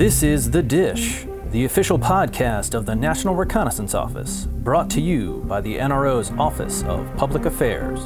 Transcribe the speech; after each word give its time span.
This 0.00 0.22
is 0.22 0.50
The 0.50 0.62
Dish, 0.62 1.26
the 1.50 1.66
official 1.66 1.98
podcast 1.98 2.72
of 2.72 2.86
the 2.86 2.96
National 2.96 3.34
Reconnaissance 3.34 3.94
Office, 3.94 4.46
brought 4.46 4.88
to 4.92 5.00
you 5.02 5.44
by 5.46 5.60
the 5.60 5.76
NRO's 5.76 6.30
Office 6.38 6.82
of 6.84 7.14
Public 7.18 7.44
Affairs. 7.44 8.00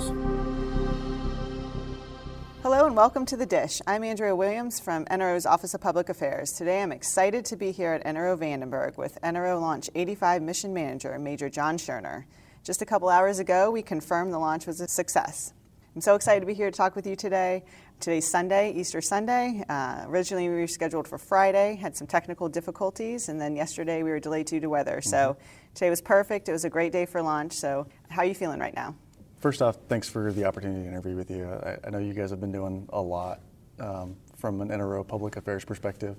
Hello 2.62 2.86
and 2.86 2.96
welcome 2.96 3.24
to 3.26 3.36
The 3.36 3.46
Dish. 3.46 3.80
I'm 3.86 4.02
Andrea 4.02 4.34
Williams 4.34 4.80
from 4.80 5.04
NRO's 5.04 5.46
Office 5.46 5.72
of 5.72 5.82
Public 5.82 6.08
Affairs. 6.08 6.50
Today 6.50 6.82
I'm 6.82 6.90
excited 6.90 7.44
to 7.44 7.54
be 7.54 7.70
here 7.70 7.92
at 7.92 8.04
NRO 8.04 8.36
Vandenberg 8.36 8.96
with 8.96 9.16
NRO 9.22 9.60
Launch 9.60 9.88
85 9.94 10.42
Mission 10.42 10.74
Manager, 10.74 11.16
Major 11.20 11.48
Jon 11.48 11.78
Schirner. 11.78 12.26
Just 12.64 12.82
a 12.82 12.86
couple 12.86 13.08
hours 13.08 13.38
ago, 13.38 13.70
we 13.70 13.82
confirmed 13.82 14.32
the 14.32 14.38
launch 14.40 14.66
was 14.66 14.80
a 14.80 14.88
success. 14.88 15.52
I'm 15.94 16.00
so 16.00 16.16
excited 16.16 16.40
to 16.40 16.46
be 16.46 16.54
here 16.54 16.72
to 16.72 16.76
talk 16.76 16.96
with 16.96 17.06
you 17.06 17.14
today. 17.14 17.62
Today's 18.00 18.28
Sunday, 18.28 18.72
Easter 18.72 19.00
Sunday. 19.00 19.64
Uh, 19.68 20.02
originally, 20.08 20.48
we 20.48 20.56
were 20.56 20.66
scheduled 20.66 21.06
for 21.06 21.18
Friday, 21.18 21.76
had 21.76 21.96
some 21.96 22.08
technical 22.08 22.48
difficulties, 22.48 23.28
and 23.28 23.40
then 23.40 23.54
yesterday 23.54 24.02
we 24.02 24.10
were 24.10 24.18
delayed 24.18 24.46
due 24.46 24.58
to 24.58 24.68
weather. 24.68 24.96
Mm-hmm. 24.96 25.08
So 25.08 25.36
today 25.72 25.90
was 25.90 26.00
perfect. 26.00 26.48
It 26.48 26.52
was 26.52 26.64
a 26.64 26.68
great 26.68 26.90
day 26.90 27.06
for 27.06 27.22
launch. 27.22 27.52
So, 27.52 27.86
how 28.08 28.22
are 28.22 28.24
you 28.24 28.34
feeling 28.34 28.58
right 28.58 28.74
now? 28.74 28.96
First 29.38 29.62
off, 29.62 29.76
thanks 29.88 30.08
for 30.08 30.32
the 30.32 30.46
opportunity 30.46 30.82
to 30.82 30.88
interview 30.88 31.14
with 31.14 31.30
you. 31.30 31.48
I, 31.48 31.78
I 31.84 31.90
know 31.90 31.98
you 31.98 32.12
guys 32.12 32.30
have 32.30 32.40
been 32.40 32.50
doing 32.50 32.88
a 32.92 33.00
lot 33.00 33.42
um, 33.78 34.16
from 34.36 34.62
an 34.62 34.70
NRO 34.70 35.06
public 35.06 35.36
affairs 35.36 35.64
perspective. 35.64 36.16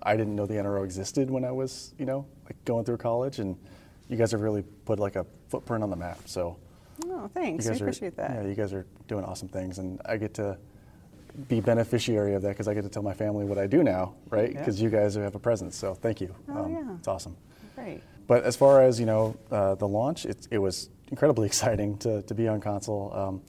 I 0.00 0.16
didn't 0.16 0.36
know 0.36 0.46
the 0.46 0.54
NRO 0.54 0.84
existed 0.84 1.28
when 1.28 1.44
I 1.44 1.50
was, 1.50 1.92
you 1.98 2.06
know, 2.06 2.24
like 2.44 2.64
going 2.64 2.84
through 2.84 2.98
college, 2.98 3.40
and 3.40 3.56
you 4.06 4.16
guys 4.16 4.30
have 4.30 4.42
really 4.42 4.62
put 4.62 5.00
like 5.00 5.16
a 5.16 5.26
footprint 5.48 5.82
on 5.82 5.90
the 5.90 5.96
map. 5.96 6.20
So, 6.26 6.56
oh, 7.18 7.28
thanks. 7.28 7.68
I 7.68 7.74
appreciate 7.74 8.14
are, 8.14 8.28
that. 8.28 8.30
Yeah, 8.42 8.48
you 8.48 8.54
guys 8.54 8.72
are 8.72 8.86
doing 9.06 9.24
awesome 9.24 9.48
things, 9.48 9.78
and 9.78 10.00
I 10.04 10.16
get 10.16 10.34
to 10.34 10.58
be 11.48 11.60
beneficiary 11.60 12.34
of 12.34 12.42
that 12.42 12.48
because 12.48 12.68
I 12.68 12.74
get 12.74 12.82
to 12.82 12.88
tell 12.88 13.02
my 13.02 13.14
family 13.14 13.44
what 13.44 13.58
I 13.58 13.66
do 13.66 13.82
now, 13.82 14.14
right? 14.30 14.52
Because 14.52 14.80
yeah. 14.80 14.84
you 14.84 14.90
guys 14.90 15.14
have 15.14 15.34
a 15.34 15.38
presence. 15.38 15.76
So 15.76 15.94
thank 15.94 16.20
you. 16.20 16.34
Oh, 16.48 16.64
um, 16.64 16.72
yeah. 16.72 16.94
It's 16.98 17.08
awesome. 17.08 17.36
Great. 17.74 18.02
But 18.26 18.44
as 18.44 18.56
far 18.56 18.82
as 18.82 18.98
you 18.98 19.06
know, 19.06 19.36
uh, 19.50 19.74
the 19.76 19.88
launch, 19.88 20.26
it, 20.26 20.48
it, 20.50 20.58
was 20.58 20.90
incredibly 21.08 21.46
exciting 21.52 21.96
to, 21.98 22.22
to 22.22 22.34
be 22.34 22.48
on 22.48 22.60
console. 22.60 23.12
Um, 23.14 23.42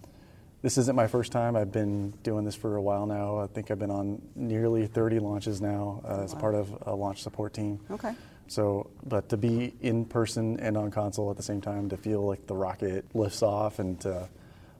this 0.61 0.77
isn't 0.77 0.95
my 0.95 1.07
first 1.07 1.31
time. 1.31 1.55
I've 1.55 1.71
been 1.71 2.11
doing 2.23 2.43
this 2.43 2.55
for 2.55 2.75
a 2.75 2.81
while 2.81 3.05
now. 3.05 3.39
I 3.39 3.47
think 3.47 3.71
I've 3.71 3.79
been 3.79 3.91
on 3.91 4.21
nearly 4.35 4.87
30 4.87 5.19
launches 5.19 5.61
now 5.61 6.01
uh, 6.05 6.21
as 6.23 6.33
wow. 6.33 6.41
part 6.41 6.55
of 6.55 6.83
a 6.85 6.93
launch 6.93 7.23
support 7.23 7.53
team. 7.53 7.79
Okay. 7.89 8.13
So, 8.47 8.89
but 9.05 9.29
to 9.29 9.37
be 9.37 9.73
in 9.81 10.05
person 10.05 10.59
and 10.59 10.75
on 10.75 10.91
console 10.91 11.29
at 11.31 11.37
the 11.37 11.43
same 11.43 11.61
time, 11.61 11.89
to 11.89 11.97
feel 11.97 12.25
like 12.25 12.47
the 12.47 12.55
rocket 12.55 13.05
lifts 13.13 13.43
off 13.43 13.79
and 13.79 13.99
to 14.01 14.27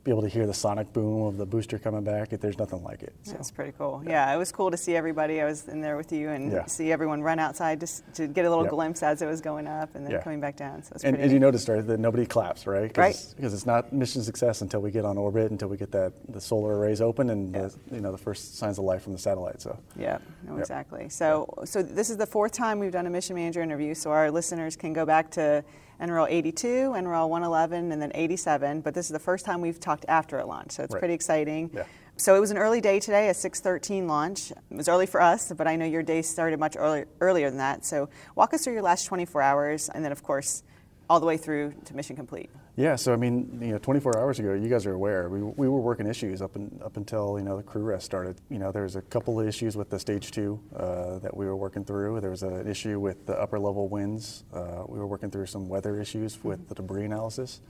be 0.04 0.12
able 0.12 0.22
to 0.22 0.30
hear 0.30 0.48
the 0.48 0.54
sonic 0.54 0.92
boom 0.94 1.24
of 1.24 1.38
the 1.38 1.46
booster 1.46 1.78
coming 1.78 2.04
back. 2.04 2.34
If 2.34 2.42
There's 2.42 2.58
nothing 2.58 2.84
like 2.84 3.04
it. 3.04 3.14
So. 3.24 3.34
That's 3.34 3.52
pretty 3.52 3.74
cool. 3.78 4.02
Yeah, 4.06 4.34
it 4.34 4.38
was 4.38 4.52
cool 4.52 4.72
to 4.72 4.78
see 4.78 4.96
everybody. 4.96 5.42
I 5.42 5.46
was 5.46 5.68
in 5.68 5.82
there 5.82 5.98
with 5.98 6.12
you 6.12 6.30
and 6.30 6.52
yeah. 6.52 6.66
see 6.66 6.92
everyone 6.92 7.22
run 7.22 7.40
outside 7.40 7.80
just 7.80 8.04
to 8.16 8.28
get 8.28 8.46
a 8.46 8.50
little 8.50 8.66
yep. 8.66 8.72
glimpse 8.72 9.04
as 9.04 9.22
it 9.22 9.26
was 9.26 9.42
going 9.42 9.68
up 9.68 9.96
and 9.96 10.06
then 10.06 10.14
yeah. 10.14 10.22
coming 10.22 10.40
back 10.40 10.56
down. 10.56 10.84
So 10.84 10.96
and 11.04 11.18
as 11.18 11.34
you 11.34 11.40
noticed, 11.40 11.68
right, 11.68 11.86
that 11.86 12.00
nobody 12.00 12.26
claps, 12.26 12.66
right? 12.66 12.94
Cause, 12.94 13.02
right. 13.02 13.36
Because 13.36 13.54
it's 13.54 13.66
not 13.66 13.92
mission 13.92 14.24
success 14.24 14.62
until 14.62 14.80
we 14.82 14.92
get 14.92 15.06
on 15.06 15.18
orbit, 15.18 15.52
until 15.52 15.68
we 15.68 15.78
get 15.78 15.92
that 15.92 16.14
the 16.30 16.42
solar 16.42 16.78
arrays 16.78 17.02
open 17.02 17.30
and 17.30 17.54
yeah. 17.54 17.68
the, 17.68 17.96
you 17.96 18.02
know 18.02 18.12
the 18.12 18.18
first 18.18 18.58
signs 18.58 18.78
of 18.78 18.86
life 18.86 19.04
from 19.04 19.14
the 19.14 19.20
satellite. 19.20 19.62
So 19.62 19.78
yeah, 19.98 20.20
no, 20.48 20.54
yep. 20.54 20.62
exactly. 20.62 21.10
So 21.10 21.54
so 21.66 21.82
this 21.82 22.10
is 22.10 22.18
the 22.18 22.26
fourth 22.26 22.52
time 22.52 22.80
we've 22.80 22.92
done 22.92 23.06
a 23.06 23.10
mission 23.10 23.36
manager 23.36 23.62
interview, 23.62 23.94
so 23.94 24.12
our 24.12 24.32
listeners 24.32 24.76
can 24.76 24.94
go 24.94 25.06
back 25.06 25.30
to 25.32 25.64
NROL 26.02 26.28
82, 26.30 26.94
NROL 26.96 27.30
111, 27.30 27.92
and 27.92 28.02
then 28.02 28.12
87. 28.14 28.82
But 28.82 28.94
this 28.94 29.08
is 29.08 29.12
the 29.12 29.20
first 29.20 29.46
time 29.46 29.62
we've 29.62 29.80
talked 29.80 30.06
after 30.08 30.40
a 30.40 30.46
launch, 30.46 30.72
so 30.72 30.84
it's 30.84 30.94
right. 30.94 31.00
pretty 31.00 31.14
exciting. 31.14 31.72
Yeah. 31.74 31.84
So 32.16 32.36
it 32.36 32.40
was 32.40 32.52
an 32.52 32.58
early 32.58 32.82
day 32.82 33.00
today, 33.00 33.30
a 33.30 33.34
6:13 33.34 34.08
launch. 34.08 34.52
It 34.52 34.58
was 34.76 34.90
early 34.90 35.06
for 35.06 35.22
us, 35.22 35.54
but 35.56 35.68
I 35.68 35.78
know 35.78 35.86
your 35.86 36.04
day 36.04 36.22
started 36.22 36.60
much 36.60 36.76
early, 36.78 37.06
earlier 37.22 37.50
than 37.50 37.60
that. 37.60 37.86
So 37.86 38.10
walk 38.36 38.54
us 38.54 38.64
through 38.64 38.74
your 38.74 38.82
last 38.82 39.06
24 39.06 39.42
hours, 39.42 39.90
and 39.90 40.04
then 40.04 40.12
of 40.12 40.22
course, 40.22 40.64
all 41.10 41.20
the 41.20 41.26
way 41.26 41.38
through 41.38 41.74
to 41.86 41.96
mission 41.96 42.16
complete. 42.16 42.50
Yeah, 42.76 42.96
so 42.96 43.12
I 43.12 43.16
mean, 43.16 43.60
you 43.62 43.72
know, 43.72 43.80
24 43.80 44.20
hours 44.20 44.40
ago, 44.40 44.54
you 44.54 44.70
guys 44.70 44.86
are 44.86 44.94
aware 44.94 45.28
we, 45.28 45.42
we 45.42 45.68
were 45.68 45.80
working 45.80 46.06
issues 46.06 46.42
up 46.42 46.56
in, 46.56 46.80
up 46.86 46.98
until 46.98 47.38
you 47.40 47.44
know 47.44 47.58
the 47.58 47.64
crew 47.64 47.82
rest 47.82 48.06
started. 48.06 48.40
You 48.50 48.60
know, 48.60 48.72
there 48.72 48.84
was 48.84 48.96
a 48.96 49.02
couple 49.02 49.40
of 49.40 49.48
issues 49.48 49.76
with 49.76 49.90
the 49.90 50.00
stage 50.00 50.32
two 50.32 50.60
uh, 50.76 51.20
that 51.20 51.36
we 51.36 51.46
were 51.46 51.56
working 51.56 51.84
through. 51.84 52.22
There 52.22 52.30
was 52.30 52.44
an 52.44 52.68
issue 52.68 53.00
with 53.00 53.26
the 53.26 53.40
upper 53.40 53.60
level 53.60 53.88
winds. 53.88 54.44
Uh, 54.54 54.84
we 54.88 55.00
were 55.00 55.08
working 55.08 55.32
through 55.32 55.48
some 55.48 55.68
weather 55.68 56.00
issues 56.00 56.44
with 56.44 56.70
the 56.70 56.76
debris 56.76 57.06
analysis 57.06 57.62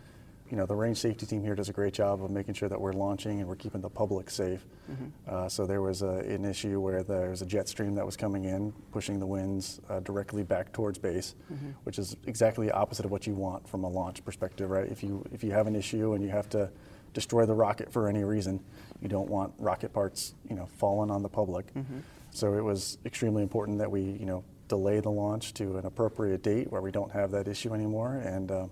you 0.49 0.57
know, 0.57 0.65
the 0.65 0.75
range 0.75 0.97
safety 0.97 1.25
team 1.25 1.43
here 1.43 1.55
does 1.55 1.69
a 1.69 1.73
great 1.73 1.93
job 1.93 2.23
of 2.23 2.31
making 2.31 2.55
sure 2.55 2.69
that 2.69 2.79
we're 2.79 2.93
launching 2.93 3.39
and 3.39 3.47
we're 3.47 3.55
keeping 3.55 3.81
the 3.81 3.89
public 3.89 4.29
safe. 4.29 4.65
Mm-hmm. 4.91 5.05
Uh, 5.27 5.47
so 5.47 5.65
there 5.65 5.81
was 5.81 6.01
a, 6.01 6.19
an 6.19 6.43
issue 6.43 6.79
where 6.79 7.03
there 7.03 7.29
was 7.29 7.41
a 7.41 7.45
jet 7.45 7.69
stream 7.69 7.93
that 7.95 8.05
was 8.05 8.17
coming 8.17 8.45
in, 8.45 8.73
pushing 8.91 9.19
the 9.19 9.27
winds 9.27 9.79
uh, 9.89 9.99
directly 9.99 10.43
back 10.43 10.73
towards 10.73 10.97
base, 10.97 11.35
mm-hmm. 11.51 11.69
which 11.83 11.99
is 11.99 12.17
exactly 12.25 12.67
the 12.67 12.73
opposite 12.73 13.05
of 13.05 13.11
what 13.11 13.27
you 13.27 13.35
want 13.35 13.67
from 13.67 13.83
a 13.83 13.87
launch 13.89 14.25
perspective, 14.25 14.69
right? 14.69 14.89
If 14.89 15.03
you 15.03 15.23
if 15.31 15.43
you 15.43 15.51
have 15.51 15.67
an 15.67 15.75
issue 15.75 16.13
and 16.13 16.23
you 16.23 16.29
have 16.29 16.49
to 16.49 16.71
destroy 17.13 17.45
the 17.45 17.55
rocket 17.55 17.91
for 17.91 18.07
any 18.07 18.23
reason, 18.23 18.59
you 19.01 19.07
don't 19.07 19.29
want 19.29 19.53
rocket 19.59 19.93
parts, 19.93 20.33
you 20.49 20.55
know, 20.55 20.67
falling 20.77 21.11
on 21.11 21.21
the 21.21 21.29
public. 21.29 21.73
Mm-hmm. 21.73 21.99
So 22.31 22.55
it 22.55 22.63
was 22.63 22.97
extremely 23.05 23.43
important 23.43 23.79
that 23.79 23.89
we, 23.89 24.01
you 24.01 24.25
know, 24.25 24.43
delay 24.67 24.99
the 24.99 25.09
launch 25.09 25.53
to 25.55 25.77
an 25.77 25.85
appropriate 25.85 26.43
date 26.43 26.71
where 26.71 26.81
we 26.81 26.91
don't 26.91 27.11
have 27.11 27.29
that 27.31 27.47
issue 27.47 27.75
anymore 27.75 28.15
and. 28.25 28.51
Um, 28.51 28.71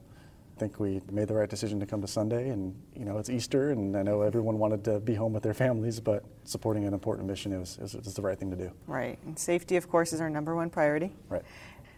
think 0.58 0.80
we 0.80 1.02
made 1.12 1.28
the 1.28 1.34
right 1.34 1.50
decision 1.50 1.80
to 1.80 1.86
come 1.86 2.02
to 2.02 2.08
Sunday, 2.08 2.50
and 2.50 2.76
you 2.96 3.06
know 3.06 3.18
it's 3.18 3.30
Easter, 3.30 3.72
and 3.72 3.96
I 3.96 4.04
know 4.04 4.22
everyone 4.22 4.58
wanted 4.58 4.84
to 4.86 5.00
be 5.00 5.16
home 5.16 5.34
with 5.34 5.44
their 5.44 5.54
families, 5.54 6.00
but 6.00 6.24
supporting 6.44 6.86
an 6.86 6.94
important 6.94 7.28
mission 7.28 7.54
is, 7.54 7.78
is, 7.82 7.96
is 7.96 8.14
the 8.14 8.22
right 8.22 8.38
thing 8.38 8.50
to 8.52 8.58
do. 8.58 8.72
Right, 8.88 9.18
and 9.26 9.38
safety, 9.38 9.78
of 9.78 9.90
course, 9.90 10.14
is 10.14 10.22
our 10.22 10.30
number 10.30 10.56
one 10.56 10.70
priority. 10.70 11.14
Right. 11.30 11.44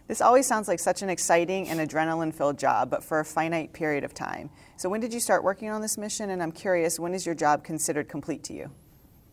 This 0.06 0.20
always 0.20 0.46
sounds 0.46 0.66
like 0.66 0.80
such 0.80 1.02
an 1.02 1.08
exciting 1.08 1.68
and 1.68 1.78
adrenaline-filled 1.78 2.58
job, 2.58 2.90
but 2.90 3.04
for 3.04 3.20
a 3.20 3.24
finite 3.24 3.72
period 3.72 4.02
of 4.02 4.12
time. 4.12 4.50
So 4.76 4.88
when 4.88 5.00
did 5.00 5.14
you 5.14 5.20
start 5.20 5.44
working 5.44 5.70
on 5.70 5.80
this 5.80 5.96
mission? 5.96 6.30
And 6.30 6.42
I'm 6.42 6.50
curious, 6.50 6.98
when 6.98 7.14
is 7.14 7.24
your 7.24 7.36
job 7.36 7.62
considered 7.62 8.08
complete 8.08 8.42
to 8.44 8.52
you? 8.52 8.70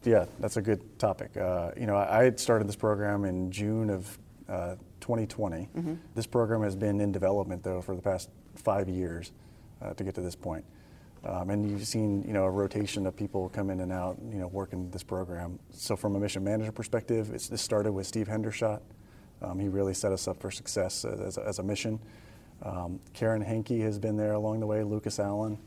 Yeah, 0.03 0.25
that's 0.39 0.57
a 0.57 0.61
good 0.61 0.99
topic. 0.99 1.35
Uh, 1.35 1.71
you 1.75 1.87
know, 1.87 1.97
I 1.97 2.23
had 2.23 2.39
started 2.39 2.67
this 2.67 2.75
program 2.75 3.25
in 3.25 3.51
June 3.51 3.89
of 3.89 4.19
uh, 4.49 4.75
2020. 5.01 5.69
Mm-hmm. 5.75 5.93
This 6.15 6.27
program 6.27 6.61
has 6.63 6.75
been 6.75 6.99
in 7.01 7.11
development 7.11 7.63
though 7.63 7.81
for 7.81 7.95
the 7.95 8.01
past 8.01 8.29
five 8.55 8.89
years 8.89 9.31
uh, 9.81 9.93
to 9.93 10.03
get 10.03 10.15
to 10.15 10.21
this 10.21 10.35
point. 10.35 10.65
Um, 11.23 11.49
and 11.49 11.69
you've 11.69 11.85
seen, 11.85 12.23
you 12.23 12.33
know, 12.33 12.45
a 12.45 12.49
rotation 12.49 13.05
of 13.05 13.15
people 13.15 13.49
come 13.49 13.69
in 13.69 13.79
and 13.81 13.91
out, 13.91 14.17
you 14.31 14.37
know, 14.37 14.47
working 14.47 14.89
this 14.91 15.03
program. 15.03 15.59
So 15.71 15.95
from 15.95 16.15
a 16.15 16.19
mission 16.19 16.43
manager 16.43 16.71
perspective, 16.71 17.31
it's, 17.33 17.49
this 17.49 17.61
started 17.61 17.91
with 17.91 18.07
Steve 18.07 18.27
Hendershot. 18.27 18.81
Um, 19.41 19.59
he 19.59 19.67
really 19.67 19.93
set 19.93 20.11
us 20.11 20.27
up 20.27 20.39
for 20.39 20.51
success 20.51 21.05
as 21.05 21.37
a, 21.37 21.45
as 21.45 21.59
a 21.59 21.63
mission. 21.63 21.99
Um, 22.63 22.99
Karen 23.13 23.41
Henke 23.41 23.79
has 23.81 23.99
been 23.99 24.17
there 24.17 24.33
along 24.33 24.59
the 24.59 24.65
way, 24.65 24.83
Lucas 24.83 25.19
Allen, 25.19 25.57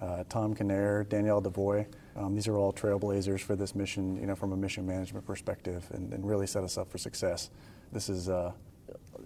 uh, 0.00 0.24
Tom 0.28 0.54
Kinnair, 0.54 1.08
Danielle 1.08 1.42
Devoy. 1.42 1.86
Um, 2.16 2.34
these 2.34 2.48
are 2.48 2.56
all 2.56 2.72
trailblazers 2.72 3.40
for 3.40 3.56
this 3.56 3.74
mission, 3.74 4.16
you 4.20 4.26
know, 4.26 4.34
from 4.34 4.52
a 4.52 4.56
mission 4.56 4.86
management 4.86 5.26
perspective, 5.26 5.86
and, 5.92 6.12
and 6.12 6.26
really 6.26 6.46
set 6.46 6.64
us 6.64 6.76
up 6.76 6.90
for 6.90 6.98
success. 6.98 7.50
This 7.92 8.08
is 8.08 8.28
uh, 8.28 8.52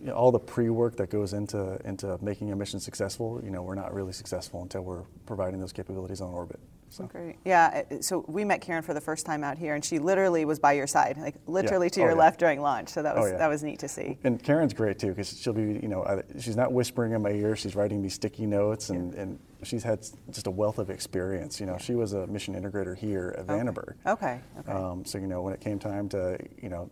you 0.01 0.09
know, 0.09 0.15
all 0.15 0.33
the 0.33 0.39
pre-work 0.39 0.97
that 0.97 1.11
goes 1.11 1.33
into 1.33 1.79
into 1.87 2.19
making 2.21 2.53
a 2.53 2.57
mission 2.57 2.81
successful, 2.81 3.41
you 3.45 3.51
know, 3.51 3.63
we're 3.63 3.75
not 3.75 3.95
really 3.95 4.13
successful 4.13 4.63
until 4.63 4.83
we're 4.83 5.05
providing 5.27 5.61
those 5.61 5.73
capabilities 5.73 6.21
on 6.21 6.33
orbit. 6.33 6.61
So. 6.93 7.05
Great. 7.05 7.37
Yeah. 7.45 7.83
So 8.01 8.25
we 8.29 8.45
met 8.45 8.61
Karen 8.61 8.83
for 8.83 8.93
the 8.93 9.01
first 9.01 9.25
time 9.25 9.43
out 9.43 9.57
here, 9.57 9.75
and 9.75 9.85
she 9.85 9.99
literally 9.99 10.45
was 10.45 10.59
by 10.59 10.73
your 10.73 10.87
side, 10.87 11.17
like 11.19 11.37
literally 11.47 11.87
yeah. 11.87 11.91
to 11.91 12.01
your 12.01 12.11
oh, 12.11 12.15
yeah. 12.15 12.21
left 12.21 12.39
during 12.39 12.61
launch. 12.61 12.91
So 12.91 13.03
that 13.03 13.17
was 13.17 13.27
oh, 13.27 13.33
yeah. 13.33 13.39
that 13.39 13.49
was 13.49 13.63
neat 13.63 13.79
to 13.79 13.89
see. 13.89 14.19
And 14.25 14.43
Karen's 14.43 14.75
great 14.75 14.99
too, 14.99 15.09
because 15.09 15.41
she'll 15.41 15.55
be, 15.55 15.81
you 15.83 15.89
know, 15.89 16.23
she's 16.39 16.57
not 16.57 16.73
whispering 16.73 17.13
in 17.13 17.23
my 17.23 17.31
ear. 17.31 17.57
She's 17.57 17.75
writing 17.75 18.03
me 18.03 18.11
sticky 18.11 18.47
notes, 18.47 18.91
and, 18.91 19.15
and 19.15 19.39
she's 19.63 19.83
had 19.83 20.07
just 20.31 20.47
a 20.47 20.51
wealth 20.51 20.79
of 20.79 20.91
experience. 20.91 21.59
You 21.59 21.67
know, 21.67 21.79
she 21.79 21.95
was 21.95 22.13
a 22.13 22.27
mission 22.27 22.55
integrator 22.55 22.97
here 22.97 23.35
at 23.39 23.47
Vandenberg. 23.47 23.95
Okay. 24.07 24.41
okay. 24.59 24.73
Um, 24.73 25.05
so 25.05 25.17
you 25.19 25.27
know, 25.27 25.41
when 25.41 25.55
it 25.55 25.61
came 25.61 25.79
time 25.79 26.09
to, 26.11 26.39
you 26.61 26.69
know, 26.69 26.91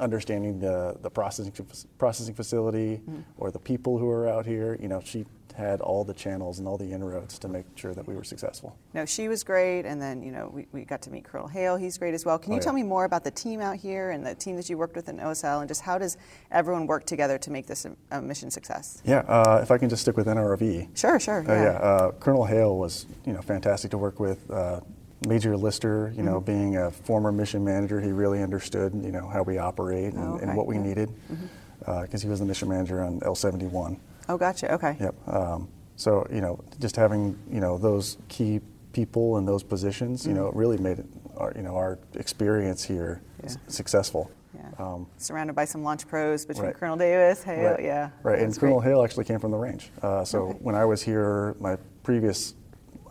understanding 0.00 0.58
the, 0.58 0.96
the 1.02 1.10
processing 1.10 1.52
processing 1.98 2.34
facility 2.34 2.96
mm-hmm. 2.96 3.20
or 3.38 3.50
the 3.50 3.58
people 3.58 3.98
who 3.98 4.08
are 4.08 4.28
out 4.28 4.46
here. 4.46 4.78
You 4.80 4.88
know, 4.88 5.00
she 5.04 5.24
had 5.54 5.80
all 5.80 6.04
the 6.04 6.12
channels 6.12 6.58
and 6.58 6.66
all 6.66 6.76
the 6.76 6.92
inroads 6.92 7.38
to 7.38 7.48
make 7.48 7.64
sure 7.76 7.94
that 7.94 8.06
we 8.06 8.14
were 8.14 8.24
successful. 8.24 8.76
No, 8.92 9.06
she 9.06 9.28
was 9.28 9.44
great, 9.44 9.86
and 9.86 10.02
then 10.02 10.22
you 10.22 10.32
know 10.32 10.50
we, 10.52 10.66
we 10.72 10.84
got 10.84 11.00
to 11.02 11.10
meet 11.10 11.24
Colonel 11.24 11.48
Hale. 11.48 11.76
He's 11.76 11.96
great 11.96 12.12
as 12.12 12.24
well. 12.24 12.38
Can 12.38 12.52
you 12.52 12.58
oh, 12.58 12.62
tell 12.62 12.72
me 12.72 12.82
more 12.82 13.04
about 13.04 13.24
the 13.24 13.30
team 13.30 13.60
out 13.60 13.76
here 13.76 14.10
and 14.10 14.26
the 14.26 14.34
team 14.34 14.56
that 14.56 14.68
you 14.68 14.76
worked 14.76 14.96
with 14.96 15.08
in 15.08 15.18
OSL, 15.18 15.60
and 15.60 15.68
just 15.68 15.80
how 15.80 15.96
does 15.96 16.16
everyone 16.50 16.86
work 16.86 17.06
together 17.06 17.38
to 17.38 17.50
make 17.50 17.66
this 17.66 17.84
a, 17.84 17.96
a 18.10 18.20
mission 18.20 18.50
success? 18.50 19.00
Yeah, 19.04 19.18
uh, 19.20 19.60
if 19.62 19.70
I 19.70 19.78
can 19.78 19.88
just 19.88 20.02
stick 20.02 20.16
with 20.16 20.26
NRV. 20.26 20.96
Sure, 20.96 21.20
sure. 21.20 21.48
Uh, 21.48 21.54
yeah, 21.54 21.70
uh, 21.78 22.10
Colonel 22.12 22.44
Hale 22.44 22.76
was 22.76 23.06
you 23.24 23.32
know 23.32 23.40
fantastic 23.40 23.90
to 23.92 23.98
work 23.98 24.20
with. 24.20 24.50
Uh, 24.50 24.80
Major 25.26 25.56
Lister, 25.56 26.12
you 26.14 26.22
know, 26.22 26.38
mm-hmm. 26.38 26.44
being 26.44 26.76
a 26.76 26.90
former 26.90 27.32
mission 27.32 27.64
manager, 27.64 27.98
he 27.98 28.12
really 28.12 28.42
understood, 28.42 28.92
you 28.94 29.10
know, 29.10 29.26
how 29.26 29.42
we 29.42 29.56
operate 29.56 30.12
and, 30.12 30.22
oh, 30.22 30.34
okay. 30.34 30.44
and 30.44 30.54
what 30.54 30.66
we 30.66 30.76
yeah. 30.76 30.82
needed, 30.82 31.08
because 31.28 31.38
mm-hmm. 31.86 32.16
uh, 32.16 32.18
he 32.20 32.28
was 32.28 32.40
the 32.40 32.44
mission 32.44 32.68
manager 32.68 33.02
on 33.02 33.20
L71. 33.20 33.98
Oh, 34.28 34.36
gotcha. 34.36 34.72
Okay. 34.74 34.96
Yep. 35.00 35.14
Um, 35.28 35.68
so 35.96 36.26
you 36.32 36.40
know, 36.40 36.58
just 36.80 36.96
having 36.96 37.38
you 37.50 37.60
know 37.60 37.78
those 37.78 38.18
key 38.28 38.60
people 38.92 39.38
in 39.38 39.44
those 39.44 39.62
positions, 39.62 40.22
mm-hmm. 40.22 40.30
you 40.30 40.36
know, 40.36 40.50
really 40.54 40.78
made 40.78 41.00
it, 41.00 41.06
our, 41.36 41.52
you 41.56 41.62
know, 41.62 41.76
our 41.76 41.98
experience 42.14 42.84
here 42.84 43.20
yeah. 43.40 43.46
s- 43.46 43.58
successful. 43.68 44.30
Yeah. 44.54 44.70
Um, 44.78 45.08
Surrounded 45.18 45.54
by 45.56 45.64
some 45.64 45.82
launch 45.82 46.06
pros 46.06 46.46
between 46.46 46.66
Right. 46.66 46.74
Colonel 46.76 46.96
Davis, 46.96 47.42
Hale, 47.42 47.72
right. 47.72 47.82
yeah. 47.82 48.10
Right, 48.22 48.38
and 48.38 48.56
Colonel 48.56 48.78
great. 48.78 48.90
Hale 48.90 49.02
actually 49.02 49.24
came 49.24 49.40
from 49.40 49.50
the 49.50 49.56
range. 49.56 49.90
Uh, 50.00 50.24
so 50.24 50.42
Okay. 50.44 50.58
when 50.60 50.76
I 50.76 50.84
was 50.84 51.02
here, 51.02 51.56
my 51.58 51.76
previous 52.04 52.54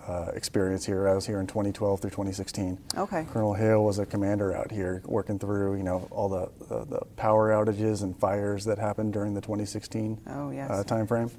uh, 0.07 0.31
experience 0.33 0.85
here, 0.85 1.07
I 1.07 1.15
was 1.15 1.25
here 1.25 1.39
in 1.39 1.47
2012 1.47 2.01
through 2.01 2.09
2016. 2.11 2.77
Okay. 2.97 3.25
Colonel 3.31 3.53
Hale 3.53 3.83
was 3.83 3.99
a 3.99 4.05
commander 4.05 4.53
out 4.53 4.71
here, 4.71 5.01
working 5.05 5.39
through 5.39 5.75
you 5.77 5.83
know 5.83 6.07
all 6.11 6.27
the, 6.29 6.49
the, 6.67 6.85
the 6.85 6.99
power 7.15 7.51
outages 7.51 8.03
and 8.03 8.17
fires 8.19 8.65
that 8.65 8.77
happened 8.77 9.13
during 9.13 9.33
the 9.33 9.41
2016 9.41 10.19
Oh, 10.27 10.49
yes. 10.51 10.69
uh, 10.69 10.83
timeframe. 10.85 11.31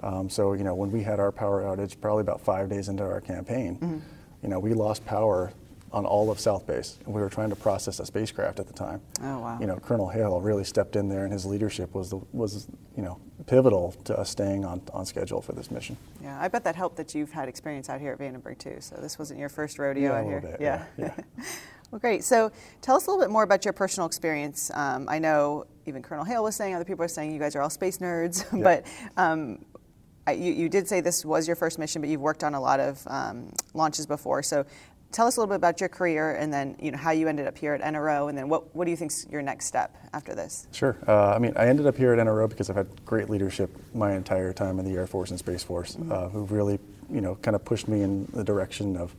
Um, 0.00 0.30
so 0.30 0.52
you 0.52 0.62
know 0.64 0.74
when 0.74 0.92
we 0.92 1.02
had 1.02 1.18
our 1.18 1.32
power 1.32 1.62
outage, 1.64 2.00
probably 2.00 2.20
about 2.22 2.40
five 2.40 2.68
days 2.68 2.88
into 2.88 3.02
our 3.02 3.20
campaign, 3.20 3.76
Mm-hmm. 3.80 3.98
you 4.42 4.48
know 4.48 4.58
we 4.60 4.74
lost 4.74 5.04
power 5.04 5.52
on 5.92 6.04
all 6.04 6.30
of 6.30 6.38
South 6.38 6.66
Base, 6.66 6.98
and 7.06 7.14
we 7.14 7.20
were 7.20 7.28
trying 7.30 7.50
to 7.50 7.56
process 7.56 7.98
a 8.00 8.06
spacecraft 8.06 8.60
at 8.60 8.66
the 8.66 8.72
time. 8.72 9.00
Oh, 9.22 9.38
wow. 9.40 9.58
You 9.60 9.66
know 9.66 9.76
Colonel 9.76 10.08
Hale 10.08 10.40
really 10.40 10.64
stepped 10.64 10.96
in 10.96 11.08
there, 11.08 11.24
and 11.24 11.32
his 11.32 11.44
leadership 11.46 11.94
was 11.94 12.10
the, 12.10 12.20
was 12.32 12.68
you 12.96 13.02
know 13.02 13.20
pivotal 13.46 13.92
to 14.04 14.18
us 14.18 14.28
staying 14.30 14.64
on, 14.64 14.82
on 14.92 15.06
schedule 15.06 15.40
for 15.40 15.52
this 15.52 15.70
mission. 15.70 15.96
Yeah, 16.22 16.38
I 16.40 16.48
bet 16.48 16.64
that 16.64 16.76
helped 16.76 16.96
that 16.96 17.14
you've 17.14 17.32
had 17.32 17.48
experience 17.48 17.88
out 17.88 18.00
here 18.00 18.12
at 18.12 18.18
Vandenberg 18.18 18.58
too. 18.58 18.76
So 18.80 18.96
this 18.96 19.18
wasn't 19.18 19.40
your 19.40 19.48
first 19.48 19.78
rodeo 19.78 20.10
Yeah, 20.12 20.16
a 20.16 20.20
out 20.20 20.26
here. 20.26 20.40
bit, 20.40 20.56
yeah. 20.60 20.84
yeah, 20.98 21.14
well, 21.90 21.98
great. 21.98 22.24
So 22.24 22.52
tell 22.82 22.96
us 22.96 23.06
a 23.06 23.10
little 23.10 23.22
bit 23.24 23.30
more 23.30 23.42
about 23.44 23.64
your 23.64 23.72
personal 23.72 24.06
experience. 24.06 24.70
Um, 24.74 25.08
I 25.08 25.18
know 25.18 25.66
even 25.86 26.02
Colonel 26.02 26.24
Hale 26.24 26.42
was 26.42 26.56
saying, 26.56 26.74
other 26.74 26.84
people 26.84 27.04
are 27.04 27.08
saying 27.08 27.32
you 27.32 27.38
guys 27.38 27.56
are 27.56 27.62
all 27.62 27.70
space 27.70 27.98
nerds, 27.98 28.44
but 28.62 28.84
um, 29.16 29.64
I, 30.26 30.32
you, 30.32 30.52
you 30.52 30.68
did 30.68 30.86
say 30.86 31.00
this 31.00 31.24
was 31.24 31.46
your 31.46 31.56
first 31.56 31.78
mission, 31.78 32.02
but 32.02 32.10
you've 32.10 32.20
worked 32.20 32.44
on 32.44 32.54
a 32.54 32.60
lot 32.60 32.80
of 32.80 33.02
um, 33.06 33.50
launches 33.72 34.04
before. 34.06 34.42
So 34.42 34.66
tell 35.12 35.26
us 35.26 35.36
a 35.36 35.40
little 35.40 35.50
bit 35.50 35.56
about 35.56 35.80
your 35.80 35.88
career 35.88 36.34
and 36.34 36.52
then 36.52 36.76
you 36.80 36.90
know 36.90 36.98
how 36.98 37.10
you 37.10 37.28
ended 37.28 37.46
up 37.46 37.56
here 37.56 37.74
at 37.74 37.80
NRO, 37.80 38.28
and 38.28 38.36
then 38.36 38.48
what, 38.48 38.74
what 38.74 38.84
do 38.84 38.90
you 38.90 38.96
think's 38.96 39.26
your 39.30 39.42
next 39.42 39.66
step 39.66 39.96
after 40.12 40.34
this? 40.34 40.66
Sure. 40.72 40.96
Uh, 41.06 41.34
I 41.34 41.38
mean, 41.38 41.52
I 41.56 41.66
ended 41.66 41.86
up 41.86 41.96
here 41.96 42.12
at 42.12 42.18
NRO 42.18 42.48
because 42.48 42.70
I've 42.70 42.76
had 42.76 43.04
great 43.04 43.30
leadership 43.30 43.70
my 43.94 44.14
entire 44.14 44.52
time 44.52 44.78
in 44.78 44.84
the 44.84 44.92
Air 44.92 45.06
Force 45.06 45.30
and 45.30 45.38
Space 45.38 45.62
Force, 45.62 45.96
uh, 46.10 46.28
who 46.28 46.44
really, 46.44 46.78
you 47.10 47.20
know, 47.20 47.36
kind 47.36 47.54
of 47.54 47.64
pushed 47.64 47.88
me 47.88 48.02
in 48.02 48.26
the 48.32 48.44
direction 48.44 48.96
of 48.96 49.14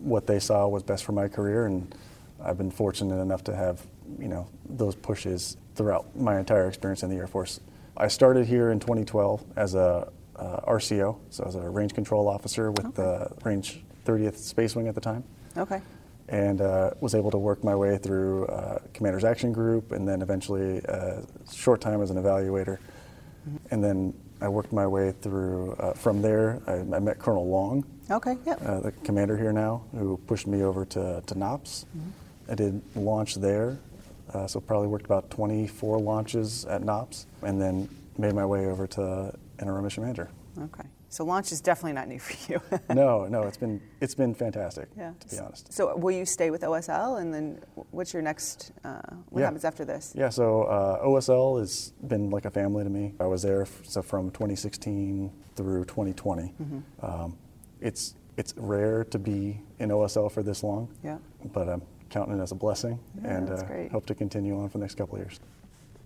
what 0.00 0.26
they 0.26 0.40
saw 0.40 0.66
was 0.66 0.82
best 0.82 1.04
for 1.04 1.12
my 1.12 1.28
career, 1.28 1.66
and 1.66 1.94
I've 2.42 2.58
been 2.58 2.70
fortunate 2.70 3.20
enough 3.20 3.44
to 3.44 3.54
have, 3.54 3.86
you 4.18 4.28
know, 4.28 4.48
those 4.68 4.94
pushes 4.94 5.56
throughout 5.74 6.16
my 6.16 6.38
entire 6.38 6.68
experience 6.68 7.02
in 7.02 7.10
the 7.10 7.16
Air 7.16 7.28
Force. 7.28 7.60
I 7.96 8.08
started 8.08 8.46
here 8.46 8.70
in 8.70 8.80
2012 8.80 9.44
as 9.56 9.74
a 9.74 10.10
uh, 10.34 10.60
RCO, 10.66 11.18
so 11.30 11.44
as 11.44 11.54
a 11.54 11.60
range 11.60 11.94
control 11.94 12.28
officer 12.28 12.72
with 12.72 12.94
the 12.94 13.28
Range 13.44 13.84
30th 14.04 14.36
Space 14.36 14.74
Wing 14.76 14.88
at 14.88 14.94
the 14.94 15.00
time 15.00 15.24
Okay. 15.56 15.80
and 16.28 16.60
uh, 16.60 16.90
was 17.00 17.14
able 17.14 17.30
to 17.30 17.38
work 17.38 17.62
my 17.64 17.74
way 17.74 17.98
through 17.98 18.46
uh, 18.46 18.78
Commander's 18.94 19.24
Action 19.24 19.52
Group, 19.52 19.92
and 19.92 20.06
then 20.08 20.22
eventually 20.22 20.78
a 20.78 21.22
short 21.52 21.80
time 21.80 22.00
as 22.02 22.10
an 22.10 22.16
evaluator. 22.16 22.78
And 23.70 23.82
then 23.82 24.14
I 24.40 24.48
worked 24.48 24.72
my 24.72 24.86
way 24.86 25.12
through. 25.20 25.72
Uh, 25.72 25.92
from 25.94 26.22
there, 26.22 26.60
I, 26.66 26.74
I 26.96 26.98
met 27.00 27.18
Colonel 27.18 27.48
Long, 27.48 27.84
Okay. 28.10 28.36
Yep. 28.46 28.62
uh, 28.64 28.80
the 28.80 28.92
commander 29.04 29.36
here 29.36 29.52
now, 29.52 29.82
who 29.92 30.16
pushed 30.26 30.46
me 30.46 30.62
over 30.62 30.84
to, 30.86 31.22
to 31.26 31.38
NOPS. 31.38 31.86
I 32.48 32.54
did 32.54 32.80
launch 32.96 33.36
there, 33.36 33.78
uh, 34.34 34.46
so 34.46 34.60
probably 34.60 34.88
worked 34.88 35.06
about 35.06 35.30
24 35.30 35.98
launches 36.00 36.64
at 36.66 36.82
NOPS, 36.82 37.26
and 37.42 37.60
then 37.60 37.88
made 38.18 38.34
my 38.34 38.44
way 38.46 38.66
over 38.66 38.86
to 38.88 39.32
NRO 39.58 39.82
Mission 39.82 40.02
Manager. 40.04 40.28
Okay. 40.58 40.84
So 41.12 41.24
launch 41.26 41.52
is 41.52 41.60
definitely 41.60 41.92
not 41.92 42.08
new 42.08 42.18
for 42.18 42.50
you. 42.50 42.58
no, 42.94 43.26
no, 43.26 43.42
it's 43.42 43.58
been 43.58 43.82
it's 44.00 44.14
been 44.14 44.34
fantastic, 44.34 44.88
Yeah. 44.96 45.12
to 45.20 45.28
be 45.28 45.38
honest. 45.38 45.70
So 45.70 45.94
will 45.94 46.16
you 46.16 46.24
stay 46.24 46.50
with 46.50 46.62
OSL, 46.62 47.20
and 47.20 47.34
then 47.34 47.60
what's 47.90 48.14
your 48.14 48.22
next? 48.22 48.72
Uh, 48.82 48.98
what 49.28 49.40
Yeah. 49.40 49.44
happens 49.46 49.66
after 49.66 49.84
this? 49.84 50.14
Yeah, 50.16 50.30
so 50.30 50.62
uh, 50.62 51.04
OSL 51.06 51.60
has 51.60 51.92
been 52.08 52.30
like 52.30 52.46
a 52.46 52.50
family 52.50 52.82
to 52.82 52.88
me. 52.88 53.12
I 53.20 53.26
was 53.26 53.42
there 53.42 53.60
f- 53.62 53.82
so 53.84 54.00
from 54.00 54.30
2016 54.30 55.30
through 55.54 55.84
2020. 55.84 56.54
Um, 57.02 57.36
it's 57.82 58.14
it's 58.38 58.54
rare 58.56 59.04
to 59.04 59.18
be 59.18 59.60
in 59.80 59.90
OSL 59.90 60.30
for 60.32 60.42
this 60.42 60.62
long, 60.64 60.88
Yeah. 61.04 61.18
but 61.52 61.68
I'm 61.68 61.82
counting 62.08 62.38
it 62.38 62.42
as 62.42 62.52
a 62.52 62.54
blessing, 62.54 62.98
Yeah, 63.22 63.36
and 63.36 63.50
uh, 63.50 63.88
hope 63.92 64.06
to 64.06 64.14
continue 64.14 64.58
on 64.58 64.70
for 64.70 64.78
the 64.78 64.84
next 64.84 64.94
couple 64.94 65.16
of 65.16 65.20
years. 65.24 65.40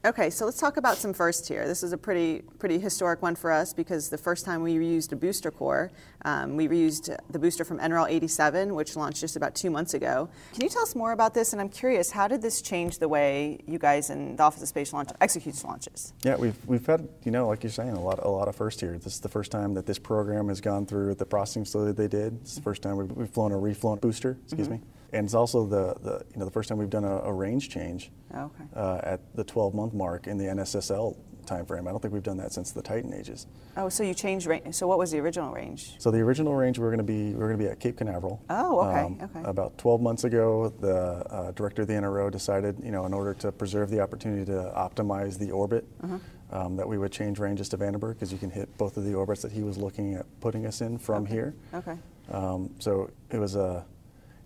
Okay, 0.07 0.31
so 0.31 0.45
let's 0.45 0.61
talk 0.61 0.77
about 0.77 0.99
some 0.99 1.13
firsts 1.13 1.49
here. 1.49 1.67
This 1.67 1.83
is 1.83 1.93
a 1.93 1.99
pretty 1.99 2.43
pretty 2.61 2.79
historic 2.79 3.23
one 3.23 3.35
for 3.35 3.51
us 3.51 3.75
because 3.75 4.09
the 4.09 4.17
first 4.17 4.45
time 4.45 4.63
we 4.63 4.77
reused 4.77 5.11
a 5.11 5.17
booster 5.17 5.51
core, 5.51 5.91
um, 6.25 6.55
we 6.55 6.69
reused 6.69 7.13
the 7.29 7.39
booster 7.41 7.65
from 7.65 7.81
NROL 7.81 8.09
87, 8.09 8.73
which 8.77 8.95
launched 8.95 9.19
just 9.19 9.35
about 9.35 9.57
two 9.57 9.69
months 9.69 9.95
ago. 9.95 10.29
Can 10.53 10.63
you 10.63 10.69
tell 10.69 10.83
us 10.83 10.95
more 10.95 11.11
about 11.11 11.35
this? 11.35 11.53
And 11.53 11.61
I'm 11.61 11.69
curious, 11.69 12.13
how 12.13 12.29
did 12.29 12.41
this 12.41 12.63
change 12.63 13.01
the 13.01 13.09
way 13.09 13.59
you 13.67 13.81
guys 13.81 14.11
in 14.11 14.37
the 14.37 14.45
Office 14.45 14.63
of 14.63 14.69
Space 14.69 14.93
Launch 14.93 15.09
executes 15.21 15.65
launches? 15.65 16.13
Yeah, 16.23 16.37
we've 16.37 16.57
we've 16.69 16.87
had 16.87 17.09
you 17.25 17.33
know 17.33 17.49
like 17.49 17.65
you're 17.65 17.73
saying 17.73 17.95
a 17.95 18.01
lot 18.01 18.21
a 18.23 18.31
lot 18.31 18.47
of 18.47 18.55
firsts 18.55 18.81
here. 18.81 18.97
This 18.99 19.15
is 19.15 19.21
the 19.21 19.29
first 19.29 19.51
time 19.51 19.75
that 19.75 19.87
this 19.87 19.99
program 19.99 20.47
has 20.51 20.61
gone 20.61 20.87
through 20.87 21.17
the 21.17 21.27
processing 21.27 21.65
facility 21.65 21.91
they 21.91 22.07
did. 22.07 22.39
It's 22.43 22.55
the 22.55 22.63
first 22.63 22.81
time 22.81 22.97
we've, 22.97 23.11
we've 23.11 23.31
flown 23.31 23.51
a 23.51 23.57
reflown 23.57 24.01
booster. 24.01 24.39
Excuse 24.45 24.69
me. 24.69 24.83
And 25.13 25.25
it's 25.25 25.35
also 25.35 25.67
the, 25.67 25.95
the 26.03 26.25
you 26.33 26.39
know 26.39 26.45
the 26.45 26.51
first 26.51 26.69
time 26.69 26.79
we've 26.79 26.91
done 26.91 27.05
a, 27.05 27.19
a 27.23 27.33
range 27.33 27.69
change 27.71 28.11
Okay. 28.35 28.65
uh, 28.75 29.01
at 29.03 29.21
the 29.35 29.45
12 29.45 29.75
month 29.75 29.95
mark 29.95 30.27
in 30.27 30.37
the 30.39 30.45
NSSL 30.45 31.17
timeframe. 31.47 31.87
I 31.87 31.93
don't 31.93 32.03
think 32.03 32.13
we've 32.13 32.25
done 32.25 32.39
that 32.39 32.53
since 32.53 32.73
the 32.73 32.83
Titan 32.83 33.15
ages. 33.15 33.47
Oh, 33.77 33.89
so 33.89 34.03
you 34.03 34.15
changed 34.15 34.47
range. 34.49 34.75
So 34.75 34.89
what 34.89 34.99
was 34.99 35.13
the 35.13 35.21
original 35.21 35.53
range? 35.53 35.95
So 36.01 36.11
the 36.11 36.19
original 36.19 36.57
range 36.57 36.77
we 36.79 36.83
were 36.85 36.91
going 36.91 36.99
to 36.99 37.05
be 37.05 37.29
we 37.29 37.35
were 37.37 37.47
going 37.47 37.59
to 37.59 37.65
be 37.65 37.71
at 37.71 37.79
Cape 37.79 37.99
Canaveral. 37.99 38.43
Um, 38.49 38.57
Oh, 38.59 38.81
okay, 38.81 39.25
okay. 39.25 39.49
About 39.49 39.79
12 39.79 40.01
months 40.01 40.25
ago, 40.25 40.71
the 40.81 40.97
uh, 40.97 41.53
director 41.53 41.83
of 41.83 41.89
the 41.89 41.95
NRO 41.95 42.31
decided, 42.33 42.77
you 42.83 42.91
know, 42.91 43.07
in 43.07 43.15
order 43.15 43.33
to 43.35 43.53
preserve 43.53 43.91
the 43.91 44.01
opportunity 44.01 44.45
to 44.47 44.73
optimize 44.77 45.39
the 45.39 45.53
orbit, 45.53 45.85
Uh-huh. 46.03 46.19
um, 46.51 46.77
that 46.77 46.89
we 46.89 46.99
would 46.99 47.13
change 47.13 47.39
ranges 47.39 47.69
to 47.69 47.79
Vandenberg 47.79 48.15
because 48.15 48.33
you 48.33 48.39
can 48.39 48.51
hit 48.51 48.77
both 48.77 48.97
of 48.97 49.05
the 49.05 49.15
orbits 49.15 49.43
that 49.43 49.53
he 49.53 49.63
was 49.63 49.79
looking 49.79 50.15
at 50.15 50.27
putting 50.41 50.67
us 50.67 50.81
in 50.81 50.99
from 50.99 51.25
here. 51.27 51.55
Okay. 51.73 51.97
Um, 52.33 52.71
so 52.81 53.09
it 53.31 53.39
was 53.39 53.55
a 53.55 53.85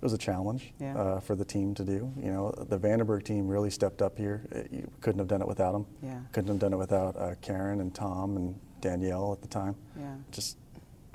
it 0.01 0.03
was 0.03 0.15
a 0.15 0.19
challenge 0.19 0.73
Yeah. 0.79 0.97
uh, 0.97 1.21
for 1.21 1.35
the 1.37 1.45
team 1.45 1.75
to 1.75 1.85
do. 1.85 2.11
You 2.17 2.33
know, 2.33 2.53
the 2.57 2.79
Vandenberg 2.79 3.23
team 3.23 3.47
really 3.47 3.69
stepped 3.69 4.01
up 4.01 4.17
here. 4.17 4.47
It- 4.51 4.73
you 4.73 4.91
couldn't 5.03 5.19
have 5.19 5.29
done 5.29 5.43
it 5.43 5.49
without 5.49 5.73
them. 5.73 5.85
Yeah. 6.03 6.21
Couldn't 6.33 6.49
have 6.49 6.59
done 6.59 6.73
it 6.73 6.79
without 6.79 7.17
uh, 7.17 7.35
Karen 7.43 7.81
and 7.83 7.95
Tom 7.95 8.37
and 8.39 8.59
Danielle 8.81 9.33
at 9.35 9.43
the 9.43 9.49
time. 9.49 9.77
Yeah. 9.99 10.15
Just 10.31 10.57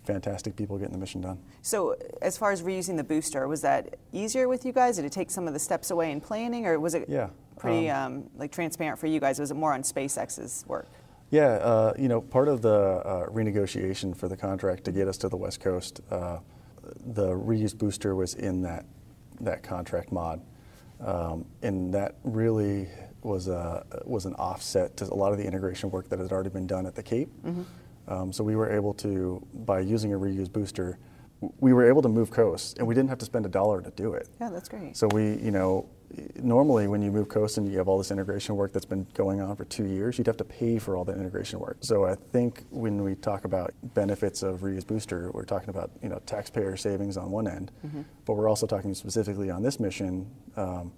fantastic 0.04 0.56
people 0.56 0.78
getting 0.78 0.94
the 0.94 1.00
mission 1.00 1.20
done. 1.22 1.40
So, 1.64 1.96
as 2.22 2.38
far 2.38 2.52
as 2.52 2.62
reusing 2.62 2.96
the 2.96 3.04
booster, 3.04 3.48
was 3.48 3.62
that 3.62 3.96
easier 4.12 4.48
with 4.48 4.64
you 4.64 4.72
guys? 4.72 4.98
Did 4.98 5.06
it 5.06 5.12
take 5.12 5.32
some 5.32 5.48
of 5.48 5.54
the 5.54 5.60
steps 5.60 5.90
away 5.90 6.12
in 6.12 6.22
planning, 6.22 6.68
or 6.68 6.80
was 6.80 6.94
it 6.94 7.10
Yeah, 7.10 7.30
pretty 7.58 7.90
um, 7.90 8.30
like 8.38 8.52
transparent 8.52 9.00
for 9.00 9.08
you 9.08 9.20
guys? 9.20 9.40
Was 9.40 9.50
it 9.50 9.56
more 9.56 9.74
on 9.74 9.82
SpaceX's 9.82 10.64
work? 10.68 10.86
Yeah, 11.32 11.54
uh, 11.54 11.94
you 11.98 12.08
know, 12.08 12.22
part 12.22 12.48
of 12.48 12.62
the 12.62 12.70
uh, 13.04 13.26
renegotiation 13.32 14.16
for 14.16 14.28
the 14.28 14.38
contract 14.38 14.84
to 14.84 14.92
get 14.92 15.08
us 15.08 15.18
to 15.18 15.28
the 15.30 15.38
West 15.38 15.60
Coast, 15.60 16.02
uh, 16.12 16.38
the 17.14 17.30
reuse 17.30 17.78
booster 17.78 18.16
was 18.16 18.34
in 18.36 18.62
that 18.64 18.86
that 19.42 19.64
contract 19.64 20.12
mod, 20.12 20.42
um, 21.02 21.46
and 21.62 21.94
that 21.94 22.16
really 22.24 22.88
was 23.22 23.48
a 23.48 23.86
was 24.06 24.26
an 24.26 24.34
offset 24.36 24.96
to 24.98 25.06
a 25.06 25.14
lot 25.14 25.32
of 25.32 25.38
the 25.38 25.44
integration 25.46 25.90
work 25.92 26.08
that 26.10 26.20
had 26.20 26.32
already 26.32 26.50
been 26.50 26.68
done 26.68 26.86
at 26.86 26.96
the 26.96 27.04
Cape. 27.04 27.30
Um, 28.08 28.32
so 28.32 28.44
we 28.44 28.56
were 28.56 28.72
able 28.72 28.94
to, 28.96 29.46
by 29.66 29.80
using 29.80 30.14
a 30.14 30.18
reuse 30.18 30.52
booster, 30.52 31.00
we 31.60 31.74
were 31.74 31.88
able 31.88 32.02
to 32.02 32.10
move 32.10 32.32
coasts, 32.32 32.74
and 32.78 32.88
we 32.88 32.96
didn't 32.96 33.10
have 33.10 33.18
to 33.20 33.26
spend 33.26 33.46
a 33.46 33.50
dollar 33.50 33.82
to 33.82 33.92
do 33.92 34.14
it. 34.14 34.30
Yeah, 34.40 34.50
that's 34.50 34.70
great. 34.70 34.96
So 34.96 35.08
we, 35.08 35.36
you 35.36 35.52
know, 35.52 35.90
normally 36.42 36.88
when 36.88 37.02
you 37.02 37.12
move 37.12 37.30
coast 37.30 37.58
and 37.58 37.70
you 37.70 37.78
have 37.78 37.88
all 37.88 37.98
this 37.98 38.12
integration 38.12 38.56
work 38.56 38.74
that's 38.74 38.86
been 38.86 39.06
going 39.14 39.42
on 39.42 39.56
for 39.56 39.66
two 39.66 39.86
years, 39.86 40.18
you'd 40.18 40.28
have 40.28 40.38
to 40.38 40.44
pay 40.44 40.80
for 40.80 40.96
all 40.96 41.04
that 41.06 41.18
integration 41.18 41.60
work. 41.60 41.78
So 41.82 42.06
I 42.06 42.16
think 42.16 42.64
when 42.70 43.04
we 43.04 43.16
talk 43.16 43.46
about 43.46 43.74
benefits 43.94 44.44
of 44.44 44.62
reuse 44.62 44.86
booster, 44.86 45.32
we're 45.32 45.44
talking 45.46 45.70
about 45.70 45.92
you 46.02 46.10
know 46.10 46.22
taxpayer 46.26 46.78
savings 46.78 47.18
on 47.18 47.32
one 47.32 47.48
end, 47.48 47.72
mm-hmm. 47.86 48.02
but 48.26 48.34
we're 48.34 48.50
also 48.50 48.66
talking 48.66 48.94
specifically 48.94 49.50
on 49.50 49.62
this 49.62 49.80
mission. 49.80 50.30
Um, 50.56 50.94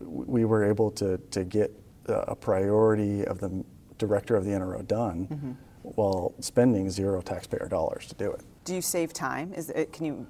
we 0.00 0.44
were 0.44 0.64
able 0.64 0.90
to 0.92 1.18
to 1.18 1.44
get 1.44 1.72
a 2.06 2.14
a 2.28 2.34
priority 2.34 3.24
of 3.24 3.40
the 3.40 3.64
director 3.98 4.36
of 4.36 4.44
the 4.44 4.50
NRO 4.50 4.86
done. 4.86 5.26
Mm-hmm. 5.26 5.52
While 5.82 6.34
spending 6.40 6.90
zero 6.90 7.22
taxpayer 7.22 7.66
dollars 7.66 8.06
to 8.08 8.14
do 8.14 8.30
it. 8.30 8.42
Do 8.70 8.76
you 8.76 8.82
save 8.82 9.12
time? 9.12 9.52
Is 9.52 9.68
it, 9.70 9.92
can 9.92 10.06
you 10.06 10.26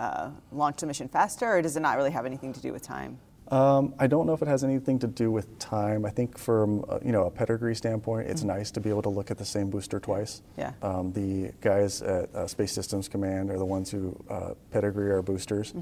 uh, 0.00 0.30
launch 0.50 0.78
the 0.78 0.86
mission 0.88 1.06
faster, 1.08 1.46
or 1.46 1.62
does 1.62 1.76
it 1.76 1.80
not 1.80 1.96
really 1.96 2.10
have 2.10 2.26
anything 2.26 2.52
to 2.54 2.60
do 2.60 2.72
with 2.72 2.82
time? 2.82 3.18
Um, 3.52 3.94
I 4.00 4.08
don't 4.08 4.26
know 4.26 4.32
if 4.32 4.42
it 4.42 4.48
has 4.48 4.64
anything 4.64 4.98
to 4.98 5.06
do 5.06 5.30
with 5.30 5.60
time. 5.60 6.04
I 6.04 6.10
think 6.10 6.36
from 6.38 6.84
uh, 6.88 6.98
you 7.04 7.12
know 7.12 7.26
a 7.26 7.30
pedigree 7.30 7.76
standpoint, 7.76 8.26
it's 8.28 8.42
nice 8.42 8.72
to 8.72 8.80
be 8.80 8.90
able 8.90 9.02
to 9.02 9.10
look 9.10 9.30
at 9.30 9.38
the 9.38 9.44
same 9.44 9.70
booster 9.70 10.00
twice. 10.00 10.42
Yeah. 10.58 10.72
Um, 10.82 11.12
the 11.12 11.52
guys 11.60 12.02
at 12.02 12.34
uh, 12.34 12.48
Space 12.48 12.72
Systems 12.72 13.06
Command 13.08 13.48
are 13.48 13.58
the 13.58 13.64
ones 13.64 13.92
who 13.92 14.16
uh, 14.28 14.54
pedigree 14.72 15.12
our 15.12 15.22
boosters. 15.22 15.72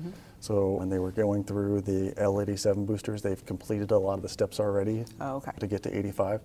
So 0.40 0.72
when 0.72 0.90
they 0.90 0.98
were 0.98 1.12
going 1.12 1.44
through 1.44 1.80
the 1.80 2.12
L87 2.18 2.84
boosters, 2.84 3.22
they've 3.22 3.46
completed 3.46 3.90
a 3.90 3.98
lot 3.98 4.16
of 4.18 4.22
the 4.22 4.28
steps 4.28 4.60
already 4.60 5.06
Oh, 5.18 5.36
okay. 5.36 5.52
to 5.58 5.66
get 5.66 5.82
to 5.84 5.98
85. 5.98 6.42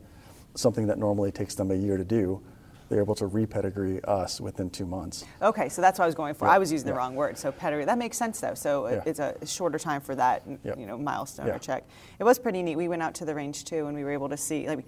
Something 0.56 0.88
that 0.88 0.98
normally 0.98 1.34
takes 1.34 1.56
them 1.56 1.72
a 1.72 1.76
year 1.76 1.98
to 1.98 2.06
do. 2.06 2.42
They're 2.90 3.02
able 3.02 3.16
to 3.16 3.26
re-pedigree 3.28 4.02
us 4.04 4.40
within 4.40 4.70
two 4.70 4.86
months. 4.86 5.26
Okay, 5.42 5.70
so 5.70 5.82
that's 5.82 5.98
what 6.00 6.04
I 6.04 6.08
was 6.08 6.16
going 6.16 6.34
for. 6.34 6.46
Yeah, 6.48 6.54
I 6.54 6.58
was 6.60 6.72
using 6.72 6.88
the 6.88 6.94
wrong 6.94 7.16
word. 7.16 7.38
So 7.38 7.52
pedigree, 7.52 7.86
that 7.86 7.98
makes 7.98 8.18
sense 8.18 8.40
though. 8.40 8.54
So 8.54 8.88
Yeah. 8.88 9.02
it's 9.06 9.20
a 9.20 9.36
shorter 9.46 9.80
time 9.80 10.02
for 10.02 10.16
that, 10.16 10.44
Yep. 10.64 10.78
you 10.78 10.86
know, 10.86 10.98
milestone 10.98 11.48
Yeah. 11.48 11.56
or 11.56 11.60
check. 11.60 11.84
It 12.20 12.24
was 12.24 12.38
pretty 12.40 12.62
neat. 12.64 12.76
We 12.76 12.88
went 12.88 13.02
out 13.02 13.14
to 13.16 13.26
the 13.26 13.34
range 13.36 13.66
too, 13.66 13.88
and 13.88 13.96
we 13.96 14.04
were 14.04 14.12
able 14.12 14.30
to 14.30 14.38
see. 14.38 14.68
Like, 14.68 14.86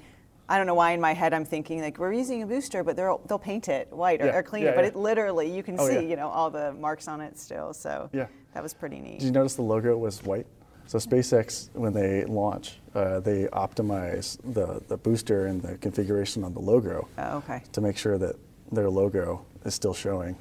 I 0.50 0.58
don't 0.58 0.68
know 0.68 0.76
why 0.76 0.92
in 0.92 1.02
my 1.02 1.14
head 1.14 1.34
I'm 1.34 1.44
thinking 1.44 1.82
like 1.82 1.98
we're 1.98 2.14
using 2.14 2.42
a 2.42 2.48
booster, 2.48 2.84
but 2.84 2.96
they'll 2.96 3.20
they'll 3.28 3.38
paint 3.40 3.68
it 3.68 3.92
white 3.92 4.22
or, 4.22 4.28
Yeah, 4.28 4.38
or 4.38 4.44
clean 4.44 4.66
it. 4.66 4.76
But 4.76 4.86
it 4.86 4.96
literally 4.96 5.50
you 5.54 5.62
can 5.64 5.76
Oh, 5.80 5.88
see, 5.90 6.06
you 6.06 6.16
know, 6.16 6.30
all 6.30 6.50
the 6.50 6.72
marks 6.74 7.08
on 7.08 7.20
it 7.20 7.38
still. 7.38 7.74
So 7.74 8.10
Yeah. 8.14 8.28
that 8.54 8.64
was 8.64 8.74
pretty 8.74 9.00
neat. 9.00 9.20
Did 9.20 9.26
you 9.26 9.32
notice 9.32 9.56
the 9.56 9.62
logo 9.64 9.98
was 9.98 10.24
white? 10.24 10.48
So 10.88 10.98
SpaceX, 11.00 11.70
when 11.74 11.92
they 11.92 12.24
launch, 12.24 12.78
uh, 12.96 13.20
they 13.20 13.44
optimize 13.48 14.38
the, 14.54 14.82
the 14.88 14.96
booster 14.96 15.48
and 15.48 15.62
the 15.62 15.78
configuration 15.78 16.46
on 16.46 16.54
the 16.54 16.62
logo 16.62 17.10
Oh, 17.18 17.38
okay, 17.40 17.62
to 17.74 17.82
make 17.82 17.98
sure 17.98 18.18
that 18.18 18.38
their 18.72 18.90
logo 18.90 19.46
is 19.66 19.74
still 19.76 19.94
showing 19.94 20.38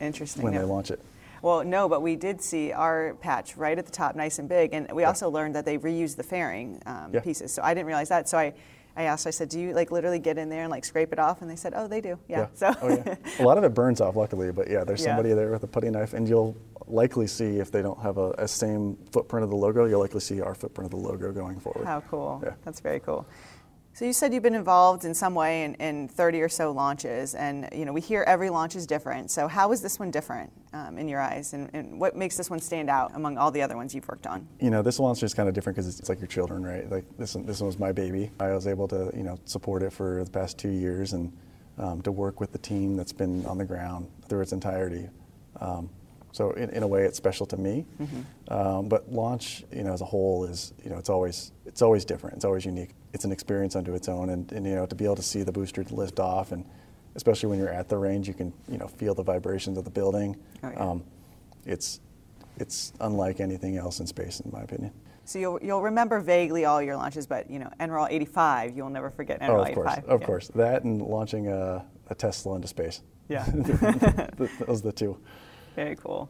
interesting. 0.00 0.42
when 0.42 0.54
Yeah. 0.54 0.60
they 0.60 0.64
launch 0.64 0.90
it. 0.90 1.00
Well, 1.42 1.62
no, 1.64 1.86
but 1.88 2.00
we 2.02 2.16
did 2.16 2.40
see 2.42 2.72
our 2.72 3.14
patch 3.20 3.56
right 3.58 3.78
at 3.78 3.84
the 3.84 3.92
top, 3.92 4.16
nice 4.16 4.38
and 4.38 4.48
big, 4.48 4.72
and 4.72 4.90
we 4.90 5.02
Yeah. 5.02 5.08
also 5.08 5.28
learned 5.28 5.54
that 5.54 5.66
they 5.66 5.76
reuse 5.78 6.16
the 6.16 6.22
fairing 6.22 6.80
um, 6.86 7.10
Yeah. 7.12 7.20
pieces. 7.20 7.52
So 7.52 7.62
I 7.62 7.74
didn't 7.74 7.86
realize 7.86 8.08
that. 8.08 8.26
So 8.28 8.38
I, 8.38 8.54
I 8.96 9.04
asked, 9.04 9.26
I 9.26 9.30
said, 9.30 9.48
"Do 9.48 9.60
you 9.60 9.74
like 9.74 9.90
literally 9.90 10.18
get 10.18 10.38
in 10.38 10.48
there 10.48 10.62
and 10.62 10.70
like 10.70 10.84
scrape 10.84 11.12
it 11.12 11.18
off?" 11.18 11.40
And 11.42 11.50
they 11.50 11.56
said, 11.56 11.72
"Oh, 11.76 11.86
they 11.86 12.00
do. 12.00 12.18
Yeah." 12.28 12.48
So 12.54 12.74
Oh, 12.82 12.88
yeah. 12.88 13.14
A 13.38 13.42
lot 13.44 13.56
of 13.58 13.64
it 13.64 13.74
burns 13.74 14.00
off, 14.00 14.16
luckily, 14.16 14.50
but 14.50 14.68
yeah, 14.68 14.82
there's 14.84 15.00
Yeah. 15.02 15.08
somebody 15.16 15.34
there 15.34 15.50
with 15.50 15.62
a 15.62 15.66
putty 15.68 15.90
knife, 15.90 16.14
and 16.14 16.28
you'll 16.28 16.56
likely 16.86 17.26
see 17.26 17.58
if 17.58 17.70
they 17.70 17.82
don't 17.82 18.00
have 18.00 18.18
a, 18.18 18.30
a 18.38 18.48
same 18.48 18.96
footprint 19.12 19.44
of 19.44 19.50
the 19.50 19.56
logo, 19.56 19.84
you'll 19.84 20.00
likely 20.00 20.20
see 20.20 20.40
our 20.40 20.54
footprint 20.54 20.86
of 20.92 21.00
the 21.00 21.06
logo 21.08 21.30
going 21.32 21.60
forward. 21.60 21.84
how 21.86 22.00
cool. 22.00 22.40
Yeah. 22.44 22.54
That's 22.64 22.80
very 22.80 23.00
cool. 23.00 23.26
So 23.98 24.04
you 24.04 24.12
said 24.12 24.32
you've 24.32 24.44
been 24.44 24.54
involved 24.54 25.04
in 25.04 25.12
some 25.12 25.34
way 25.34 25.64
in, 25.64 25.74
in 25.74 26.06
30 26.06 26.40
or 26.40 26.48
so 26.48 26.70
launches, 26.70 27.34
and 27.34 27.68
you 27.72 27.84
know 27.84 27.92
we 27.92 28.00
hear 28.00 28.22
every 28.28 28.48
launch 28.48 28.76
is 28.76 28.86
different. 28.86 29.28
So 29.28 29.48
how 29.48 29.72
is 29.72 29.80
this 29.80 29.98
one 29.98 30.12
different 30.12 30.52
um, 30.72 30.98
in 30.98 31.08
your 31.08 31.20
eyes, 31.20 31.52
and, 31.52 31.68
and 31.72 31.98
what 31.98 32.14
makes 32.14 32.36
this 32.36 32.48
one 32.48 32.60
stand 32.60 32.90
out 32.90 33.10
among 33.16 33.36
all 33.38 33.50
the 33.50 33.60
other 33.60 33.74
ones 33.74 33.96
you've 33.96 34.06
worked 34.06 34.28
on? 34.28 34.46
you 34.60 34.70
know, 34.70 34.82
this 34.82 35.00
launch 35.00 35.24
is 35.24 35.34
kind 35.34 35.48
of 35.48 35.54
different 35.56 35.74
because 35.74 35.88
it's, 35.88 35.98
it's 35.98 36.08
like 36.08 36.20
your 36.20 36.28
children, 36.28 36.62
right? 36.62 36.88
Like 36.88 37.06
this, 37.18 37.34
one- 37.34 37.44
this 37.44 37.58
one 37.58 37.66
was 37.66 37.80
my 37.80 37.90
baby. 37.90 38.30
I 38.38 38.52
was 38.52 38.68
able 38.68 38.86
to, 38.86 39.10
you 39.16 39.24
know, 39.24 39.36
support 39.46 39.82
it 39.82 39.92
for 39.92 40.22
the 40.22 40.30
past 40.30 40.58
two 40.58 40.70
years 40.70 41.12
and 41.12 41.36
um, 41.76 42.00
to 42.02 42.12
work 42.12 42.38
with 42.38 42.52
the 42.52 42.58
team 42.58 42.96
that's 42.96 43.12
been 43.12 43.44
on 43.46 43.58
the 43.58 43.64
ground 43.64 44.08
through 44.28 44.42
its 44.42 44.52
entirety. 44.52 45.08
Um, 45.60 45.90
so 46.32 46.50
in, 46.52 46.70
in 46.70 46.82
a 46.82 46.86
way, 46.86 47.04
it's 47.04 47.16
special 47.16 47.46
to 47.46 47.56
me. 47.56 47.84
Um, 48.48 48.88
but 48.88 49.10
launch, 49.12 49.64
you 49.72 49.82
know, 49.82 49.92
as 49.92 50.00
a 50.00 50.04
whole 50.04 50.44
is, 50.44 50.72
you 50.84 50.90
know, 50.90 50.98
it's 50.98 51.08
always 51.10 51.52
it's 51.66 51.82
always 51.82 52.04
different. 52.04 52.36
It's 52.36 52.44
always 52.44 52.64
unique. 52.64 52.90
It's 53.12 53.24
an 53.24 53.32
experience 53.32 53.74
unto 53.76 53.94
its 53.94 54.08
own, 54.08 54.30
and, 54.30 54.50
and 54.52 54.66
you 54.66 54.74
know, 54.74 54.86
to 54.86 54.94
be 54.94 55.04
able 55.04 55.16
to 55.16 55.22
see 55.22 55.42
the 55.42 55.52
booster 55.52 55.82
lift 55.90 56.20
off, 56.20 56.52
and 56.52 56.64
especially 57.16 57.48
when 57.50 57.58
you're 57.58 57.68
at 57.72 57.88
the 57.88 57.96
range, 57.96 58.28
you 58.28 58.34
can, 58.34 58.52
you 58.68 58.78
know, 58.78 58.86
feel 58.86 59.14
the 59.14 59.22
vibrations 59.22 59.78
of 59.78 59.84
the 59.84 59.90
building. 59.90 60.36
Oh, 60.62 60.70
yeah. 60.70 60.78
um, 60.90 61.04
it's 61.66 62.00
it's 62.58 62.92
unlike 63.00 63.40
anything 63.40 63.76
else 63.76 64.00
in 64.00 64.06
space, 64.06 64.40
in 64.40 64.50
my 64.52 64.60
opinion. 64.62 64.92
So 65.24 65.38
you'll, 65.38 65.58
you'll 65.62 65.82
remember 65.82 66.20
vaguely 66.20 66.64
all 66.64 66.80
your 66.80 66.96
launches, 66.96 67.26
but 67.26 67.50
you 67.50 67.58
know, 67.58 67.70
NROL 67.78 68.08
85, 68.10 68.74
you'll 68.76 68.88
never 68.88 69.10
forget 69.10 69.40
NROL 69.42 69.48
Oh, 69.50 69.60
of 69.60 69.66
85. 69.68 69.74
course, 69.74 69.98
of 70.08 70.20
Yeah. 70.20 70.26
course. 70.26 70.48
That 70.54 70.84
and 70.84 71.02
launching 71.02 71.48
a, 71.48 71.84
a 72.08 72.14
Tesla 72.14 72.56
into 72.56 72.66
space. 72.68 73.02
Yeah. 73.28 73.44
Those 74.36 74.50
are 74.68 74.76
the 74.80 74.92
two. 74.92 75.18
Very 75.78 75.94
cool. 75.94 76.28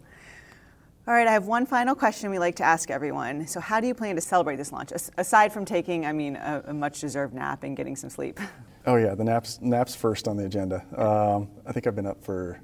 All 1.06 1.14
right, 1.14 1.26
I 1.26 1.32
have 1.32 1.46
one 1.46 1.64
final 1.64 1.94
question 1.94 2.30
we 2.30 2.38
like 2.38 2.56
to 2.56 2.64
ask 2.64 2.90
everyone. 2.90 3.46
So, 3.46 3.60
how 3.60 3.80
do 3.80 3.86
you 3.86 3.94
plan 3.94 4.14
to 4.16 4.20
celebrate 4.20 4.56
this 4.56 4.72
launch? 4.72 4.92
As- 4.92 5.10
aside 5.16 5.54
from 5.54 5.64
taking, 5.64 6.04
I 6.04 6.12
mean, 6.12 6.36
a, 6.36 6.64
a 6.66 6.74
much-deserved 6.74 7.32
nap 7.32 7.62
and 7.62 7.74
getting 7.74 7.96
some 7.96 8.10
sleep. 8.10 8.38
Oh 8.86 8.96
yeah, 8.96 9.14
the 9.14 9.24
naps 9.24 9.60
naps 9.60 9.94
first 9.94 10.28
on 10.28 10.38
the 10.38 10.46
agenda. 10.46 10.76
Um, 10.96 11.48
I 11.66 11.72
think 11.72 11.86
I've 11.86 11.96
been 11.96 12.06
up 12.06 12.24
for 12.24 12.58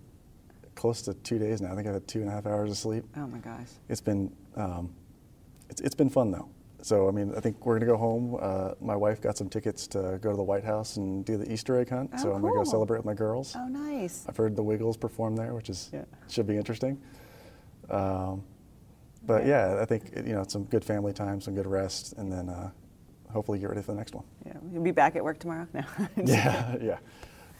close 0.75 1.03
to 1.03 1.12
two 1.12 1.38
days 1.38 1.61
now. 1.61 1.71
I 1.71 1.75
think 1.75 1.87
I've 1.87 1.93
had 1.95 2.09
two 2.09 2.21
and 2.21 2.31
a 2.31 2.33
half 2.33 2.47
hours 2.47 2.71
of 2.71 2.79
sleep. 2.79 3.05
Oh 3.14 3.26
my 3.26 3.38
gosh. 3.38 3.67
It's 3.91 4.00
been 4.00 4.35
um, 4.57 4.95
it's, 5.69 5.83
it's 5.83 5.95
been 5.95 6.09
fun 6.09 6.31
though. 6.31 6.49
So 6.85 7.09
I 7.09 7.12
mean, 7.12 7.33
I 7.35 7.41
think 7.41 7.64
we're 7.64 7.79
gonna 7.79 7.91
go 7.91 7.97
home. 7.97 8.37
Uh, 8.38 8.73
my 8.79 8.95
wife 8.95 9.19
got 9.23 9.38
some 9.38 9.49
tickets 9.49 9.87
to 9.87 10.19
go 10.21 10.31
to 10.31 10.37
the 10.37 10.43
White 10.43 10.64
House 10.64 10.99
and 10.99 11.25
do 11.25 11.38
the 11.38 11.50
Easter 11.50 11.79
egg 11.81 11.88
hunt. 11.88 12.11
Oh, 12.12 12.19
so 12.19 12.33
I'm 12.35 12.43
gonna 12.43 12.53
go 12.53 12.62
celebrate 12.62 12.99
with 12.99 13.07
my 13.07 13.14
girls. 13.14 13.57
Oh, 13.57 13.67
nice. 13.69 14.26
I've 14.29 14.37
heard 14.37 14.55
the 14.55 14.62
Wiggles 14.62 14.99
perform 14.99 15.35
there, 15.35 15.55
which 15.55 15.71
is 15.71 15.88
Yeah. 15.95 16.05
should 16.29 16.47
be 16.47 16.59
interesting. 16.59 17.00
Um, 17.88 18.43
but 19.25 19.47
yeah, 19.47 19.79
I 19.81 19.87
think 19.87 20.11
you 20.14 20.35
know 20.35 20.45
some 20.47 20.64
good 20.64 20.85
family 20.85 21.14
time, 21.14 21.41
some 21.41 21.55
good 21.55 21.67
rest, 21.67 22.12
and 22.19 22.31
then 22.31 22.50
uh, 22.50 22.71
hopefully 23.33 23.59
get 23.59 23.71
ready 23.71 23.81
for 23.81 23.93
the 23.93 23.97
next 23.99 24.14
one. 24.14 24.25
Yeah, 24.45 24.53
you'll 24.71 24.83
be 24.83 24.91
back 24.91 25.17
at 25.17 25.25
work 25.25 25.38
tomorrow. 25.38 25.67
No. 25.73 25.85
Yeah, 26.26 26.76
yeah. 26.83 26.99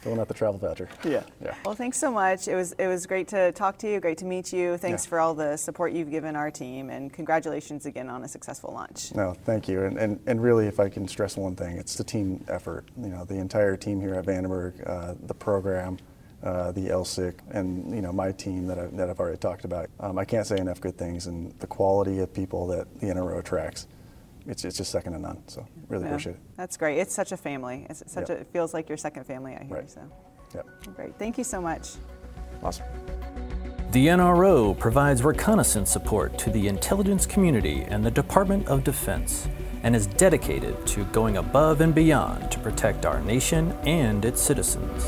Filling 0.05 0.19
out 0.19 0.27
the 0.27 0.35
travel 0.35 0.59
voucher. 0.59 0.87
Yeah. 1.03 1.23
Yeah. 1.43 1.55
Well, 1.65 1.73
thanks 1.73 1.97
so 1.97 2.11
much. 2.11 2.47
It 2.47 2.53
was 2.53 2.73
it 2.73 2.85
was 2.85 3.07
great 3.07 3.27
to 3.29 3.51
talk 3.53 3.79
to 3.79 3.91
you. 3.91 3.99
Great 3.99 4.19
to 4.19 4.25
meet 4.25 4.53
you. 4.53 4.77
Thanks 4.77 5.03
Yeah. 5.03 5.09
for 5.09 5.19
all 5.19 5.33
the 5.33 5.57
support 5.57 5.93
you've 5.93 6.11
given 6.11 6.35
our 6.35 6.51
team, 6.51 6.91
and 6.91 7.11
congratulations 7.11 7.87
again 7.87 8.07
on 8.07 8.23
a 8.23 8.27
successful 8.27 8.71
launch. 8.71 9.15
No, 9.15 9.33
thank 9.45 9.67
you. 9.67 9.81
And, 9.83 9.97
and, 9.97 10.19
and 10.27 10.43
really, 10.43 10.67
if 10.67 10.79
I 10.79 10.89
can 10.89 11.07
stress 11.07 11.37
one 11.37 11.55
thing, 11.55 11.77
it's 11.77 11.95
the 11.95 12.03
team 12.03 12.45
effort. 12.49 12.85
You 13.01 13.09
know, 13.09 13.25
the 13.25 13.33
entire 13.39 13.75
team 13.75 13.99
here 13.99 14.13
at 14.13 14.27
Vandenberg, 14.27 14.87
uh, 14.87 15.15
the 15.25 15.33
program, 15.33 15.97
uh, 16.43 16.71
the 16.71 16.81
LSIC, 16.89 17.39
and 17.49 17.89
you 17.95 18.03
know 18.03 18.11
my 18.11 18.31
team 18.31 18.67
that, 18.67 18.77
I, 18.77 18.85
that 18.85 19.09
I've 19.09 19.19
already 19.19 19.39
talked 19.39 19.65
about. 19.65 19.89
Um, 19.99 20.19
I 20.19 20.25
can't 20.25 20.45
say 20.45 20.57
enough 20.59 20.79
good 20.79 20.99
things, 20.99 21.25
and 21.25 21.51
the 21.57 21.67
quality 21.67 22.19
of 22.19 22.31
people 22.31 22.67
that 22.67 22.99
the 22.99 23.07
NRO 23.07 23.39
attracts, 23.39 23.87
it's, 24.45 24.63
it's 24.65 24.77
just 24.77 24.91
second 24.91 25.13
to 25.13 25.19
none. 25.19 25.41
So 25.47 25.65
really 25.89 26.03
Yeah, 26.03 26.09
appreciate 26.11 26.33
it. 26.33 26.41
That's 26.57 26.77
great. 26.77 26.97
It's 26.97 27.13
such 27.13 27.31
a 27.31 27.37
family. 27.37 27.85
It's 27.89 28.03
such 28.11 28.29
Yeah. 28.29 28.35
a, 28.37 28.39
it 28.39 28.47
feels 28.51 28.73
like 28.73 28.89
your 28.89 28.97
second 28.97 29.25
family 29.25 29.55
out 29.55 29.63
here. 29.63 29.77
Right. 29.77 29.89
So 29.89 30.01
Yep. 30.53 30.65
great. 30.95 31.19
Thank 31.19 31.37
you 31.37 31.43
so 31.43 31.61
much. 31.61 31.95
Awesome. 32.63 32.85
The 33.91 34.07
NRO 34.09 34.73
provides 34.77 35.23
reconnaissance 35.23 35.89
support 35.89 36.37
to 36.39 36.49
the 36.49 36.67
intelligence 36.67 37.25
community 37.25 37.83
and 37.87 38.03
the 38.05 38.11
Department 38.11 38.67
of 38.67 38.83
Defense 38.83 39.47
and 39.83 39.95
is 39.95 40.07
dedicated 40.07 40.85
to 40.87 41.05
going 41.05 41.37
above 41.37 41.79
and 41.81 41.93
beyond 41.93 42.51
to 42.51 42.59
protect 42.59 43.05
our 43.05 43.21
nation 43.21 43.71
and 43.85 44.25
its 44.25 44.41
citizens. 44.41 45.05